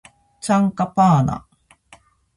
[0.39, 1.45] チャンカパーナ